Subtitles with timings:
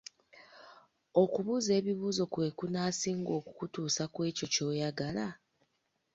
[1.21, 5.27] Okubuuza ebibuuzo kwe kunaasinga okukutuusa ku ekyo ky’oyagala?